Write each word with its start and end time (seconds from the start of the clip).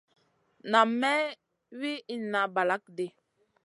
Nam 0.71 0.89
may 1.01 1.23
wi 1.79 1.91
inna 2.15 2.41
balakŋ 2.53 2.83
ɗi. 2.97 3.05